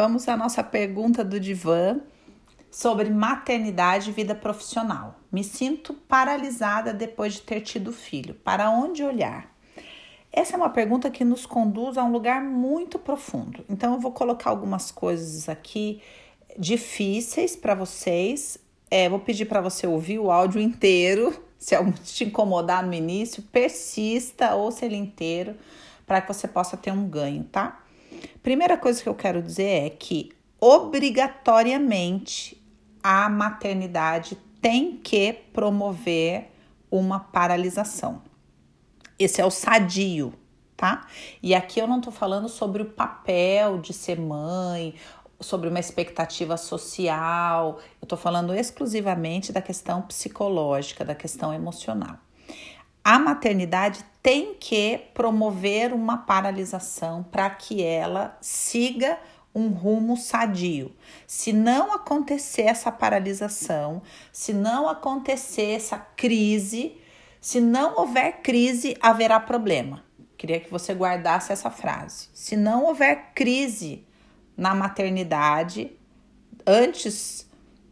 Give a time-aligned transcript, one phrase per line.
[0.00, 1.98] Vamos à nossa pergunta do divã
[2.70, 5.16] sobre maternidade e vida profissional.
[5.32, 8.32] Me sinto paralisada depois de ter tido filho.
[8.32, 9.52] Para onde olhar?
[10.32, 13.64] Essa é uma pergunta que nos conduz a um lugar muito profundo.
[13.68, 16.00] Então, eu vou colocar algumas coisas aqui
[16.56, 18.56] difíceis para vocês.
[18.88, 21.36] É, vou pedir para você ouvir o áudio inteiro.
[21.58, 25.56] Se algo te incomodar no início, persista, ouça ele inteiro
[26.06, 27.82] para que você possa ter um ganho, tá?
[28.42, 30.30] Primeira coisa que eu quero dizer é que
[30.60, 32.60] obrigatoriamente
[33.02, 36.50] a maternidade tem que promover
[36.90, 38.22] uma paralisação.
[39.18, 40.32] Esse é o sadio,
[40.76, 41.06] tá?
[41.42, 44.94] E aqui eu não tô falando sobre o papel de ser mãe,
[45.40, 52.16] sobre uma expectativa social, eu tô falando exclusivamente da questão psicológica, da questão emocional.
[53.04, 59.18] A maternidade tem que promover uma paralisação para que ela siga
[59.54, 60.94] um rumo sadio.
[61.26, 66.96] Se não acontecer essa paralisação, se não acontecer essa crise,
[67.40, 70.04] se não houver crise, haverá problema.
[70.36, 72.28] Queria que você guardasse essa frase.
[72.32, 74.06] Se não houver crise
[74.56, 75.90] na maternidade,
[76.66, 77.47] antes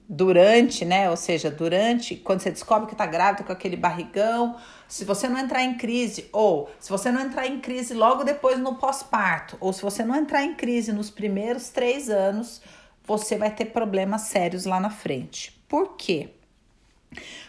[0.09, 1.11] durante, né?
[1.11, 4.57] Ou seja, durante, quando você descobre que tá grávida com aquele barrigão,
[4.89, 8.59] se você não entrar em crise, ou se você não entrar em crise logo depois
[8.59, 12.63] no pós-parto, ou se você não entrar em crise nos primeiros três anos,
[13.05, 15.53] você vai ter problemas sérios lá na frente.
[15.69, 16.31] Por quê?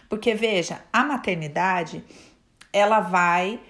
[0.08, 2.04] Porque veja, a maternidade
[2.72, 3.60] ela vai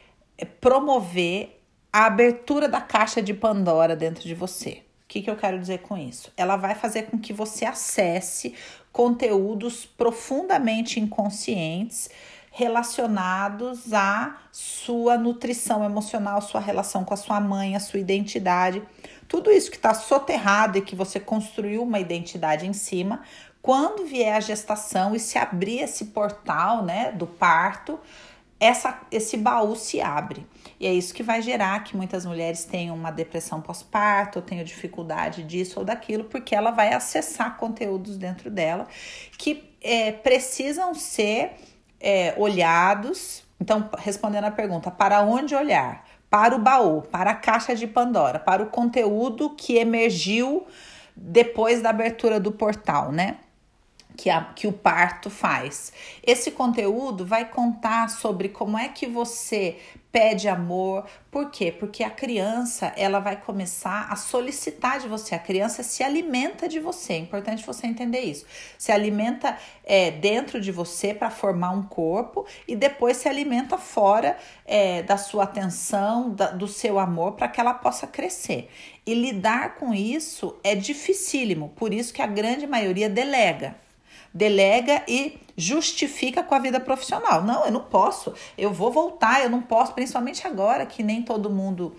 [0.61, 1.61] promover
[1.93, 4.83] a abertura da caixa de Pandora dentro de você.
[5.09, 6.31] O que, que eu quero dizer com isso?
[6.37, 8.55] Ela vai fazer com que você acesse
[8.93, 12.11] conteúdos profundamente inconscientes
[12.51, 18.83] relacionados à sua nutrição emocional, sua relação com a sua mãe, a sua identidade.
[19.27, 23.23] Tudo isso que está soterrado e que você construiu uma identidade em cima,
[23.63, 27.99] quando vier a gestação e se abrir esse portal né, do parto,
[28.61, 30.47] essa, esse baú se abre.
[30.81, 35.45] E é isso que vai gerar que muitas mulheres tenham uma depressão pós-parto, tenham dificuldade
[35.45, 38.87] disso ou daquilo, porque ela vai acessar conteúdos dentro dela
[39.37, 41.53] que é, precisam ser
[42.01, 43.45] é, olhados.
[43.61, 46.05] Então, respondendo a pergunta, para onde olhar?
[46.29, 50.67] Para o baú, para a caixa de Pandora, para o conteúdo que emergiu
[51.17, 53.39] depois da abertura do portal, né?
[54.19, 55.93] Que, a, que o parto faz.
[56.27, 59.79] Esse conteúdo vai contar sobre como é que você
[60.11, 61.07] pede amor.
[61.31, 61.71] Por quê?
[61.71, 65.37] Porque a criança ela vai começar a solicitar de você.
[65.37, 67.13] A criança se alimenta de você.
[67.13, 68.45] É importante você entender isso.
[68.77, 74.37] Se alimenta é, dentro de você para formar um corpo e depois se alimenta fora
[74.67, 78.69] é, da sua atenção, da, do seu amor, para que ela possa crescer.
[79.07, 81.69] E lidar com isso é dificílimo.
[81.77, 83.77] Por isso que a grande maioria delega
[84.33, 87.43] delega e justifica com a vida profissional.
[87.43, 91.51] Não, eu não posso, eu vou voltar, eu não posso, principalmente agora que nem todo
[91.51, 91.97] mundo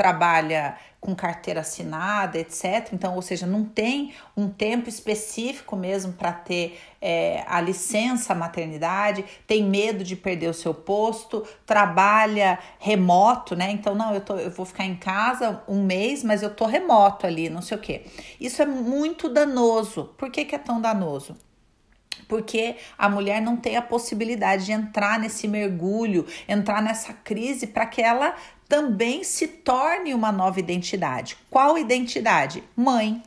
[0.00, 2.90] trabalha com carteira assinada, etc.
[2.92, 9.24] Então, ou seja, não tem um tempo específico mesmo para ter é, a licença maternidade,
[9.46, 13.70] tem medo de perder o seu posto, trabalha remoto, né?
[13.70, 17.26] Então, não, eu, tô, eu vou ficar em casa um mês, mas eu tô remoto
[17.26, 18.06] ali, não sei o quê.
[18.38, 20.14] Isso é muito danoso.
[20.16, 21.36] Por que, que é tão danoso?
[22.26, 27.86] Porque a mulher não tem a possibilidade de entrar nesse mergulho, entrar nessa crise para
[27.86, 28.36] que ela
[28.68, 31.36] também se torne uma nova identidade.
[31.50, 32.62] Qual identidade?
[32.76, 33.20] Mãe.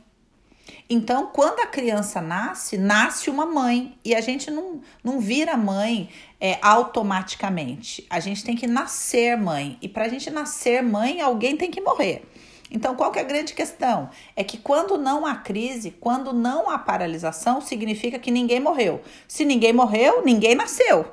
[0.88, 6.08] Então, quando a criança nasce, nasce uma mãe e a gente não, não vira mãe
[6.40, 8.06] é, automaticamente.
[8.08, 11.80] A gente tem que nascer mãe e para a gente nascer mãe, alguém tem que
[11.80, 12.22] morrer.
[12.74, 14.10] Então, qual que é a grande questão?
[14.34, 19.00] É que quando não há crise, quando não há paralisação, significa que ninguém morreu.
[19.28, 21.06] Se ninguém morreu, ninguém nasceu.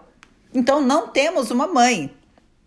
[0.51, 2.11] Então, não temos uma mãe.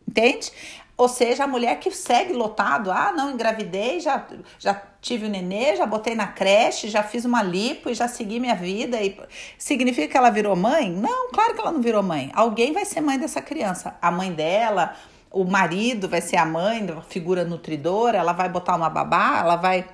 [0.09, 0.53] Entende?
[0.97, 4.25] Ou seja, a mulher que segue lotado, ah, não, engravidei, já,
[4.61, 8.39] já tive o nenê, já botei na creche, já fiz uma lipo e já segui
[8.39, 9.03] minha vida.
[9.03, 9.19] E...
[9.59, 10.89] Significa que ela virou mãe?
[10.89, 12.31] Não, claro que ela não virou mãe.
[12.33, 13.97] Alguém vai ser mãe dessa criança.
[14.01, 14.95] A mãe dela,
[15.35, 19.57] o marido vai ser a mãe, a figura nutridora, ela vai botar uma babá, ela
[19.57, 19.85] vai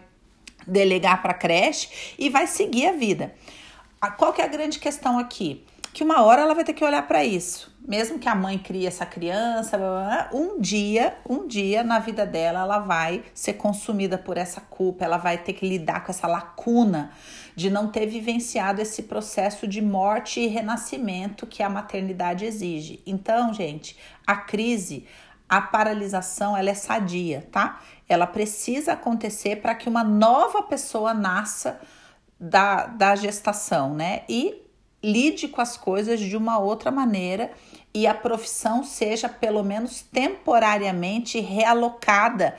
[0.66, 3.34] delegar para creche e vai seguir a vida.
[4.18, 5.64] Qual que é a grande questão aqui?
[5.92, 7.74] Que uma hora ela vai ter que olhar para isso.
[7.86, 9.78] Mesmo que a mãe crie essa criança,
[10.32, 15.16] um dia, um dia na vida dela ela vai ser consumida por essa culpa, ela
[15.16, 17.10] vai ter que lidar com essa lacuna
[17.56, 23.02] de não ter vivenciado esse processo de morte e renascimento que a maternidade exige.
[23.06, 23.96] Então, gente,
[24.26, 25.06] a crise
[25.50, 27.80] a paralisação ela é sadia, tá?
[28.08, 31.80] Ela precisa acontecer para que uma nova pessoa nasça
[32.38, 34.22] da, da gestação, né?
[34.28, 34.62] E
[35.02, 37.50] lide com as coisas de uma outra maneira
[37.92, 42.54] e a profissão seja pelo menos temporariamente realocada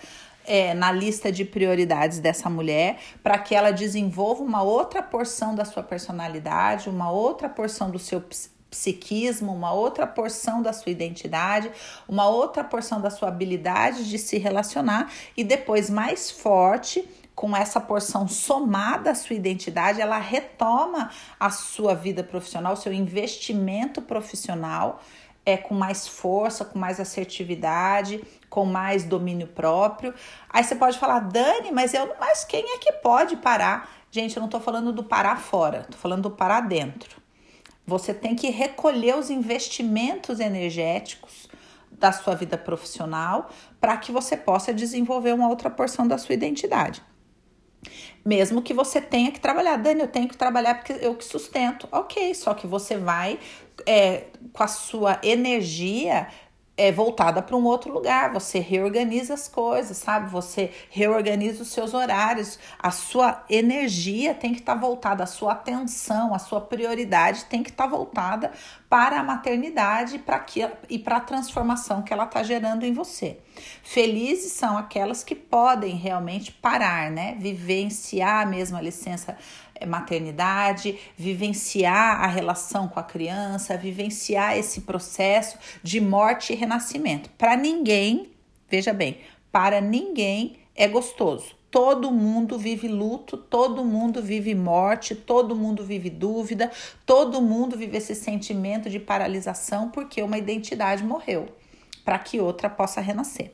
[0.45, 5.63] é, na lista de prioridades dessa mulher para que ela desenvolva uma outra porção da
[5.63, 8.21] sua personalidade, uma outra porção do seu
[8.71, 11.69] psiquismo, uma outra porção da sua identidade,
[12.07, 17.79] uma outra porção da sua habilidade de se relacionar e depois mais forte com essa
[17.79, 25.01] porção somada à sua identidade, ela retoma a sua vida profissional, seu investimento profissional
[25.45, 30.13] é com mais força, com mais assertividade, com mais domínio próprio.
[30.49, 33.89] Aí você pode falar, Dani, mas eu, mas quem é que pode parar?
[34.11, 37.20] Gente, eu não tô falando do parar fora, tô falando do parar dentro.
[37.91, 41.49] Você tem que recolher os investimentos energéticos
[41.91, 43.49] da sua vida profissional
[43.81, 47.03] para que você possa desenvolver uma outra porção da sua identidade.
[48.23, 51.85] Mesmo que você tenha que trabalhar, Dani, eu tenho que trabalhar porque eu que sustento.
[51.91, 53.37] Ok, só que você vai
[53.85, 56.29] é, com a sua energia
[56.81, 60.29] é voltada para um outro lugar, você reorganiza as coisas, sabe?
[60.31, 65.51] Você reorganiza os seus horários, a sua energia tem que estar tá voltada, a sua
[65.51, 68.51] atenção, a sua prioridade tem que estar tá voltada
[68.89, 73.37] para a maternidade pra que, e para a transformação que ela está gerando em você.
[73.83, 77.35] Felizes são aquelas que podem realmente parar, né?
[77.39, 79.37] Vivenciar mesmo a licença
[79.81, 86.55] é, maternidade, vivenciar a relação com a criança, vivenciar esse processo de morte e
[87.37, 88.31] Para ninguém,
[88.69, 89.19] veja bem,
[89.51, 91.55] para ninguém é gostoso.
[91.69, 96.69] Todo mundo vive luto, todo mundo vive morte, todo mundo vive dúvida,
[97.05, 101.47] todo mundo vive esse sentimento de paralisação porque uma identidade morreu,
[102.03, 103.53] para que outra possa renascer.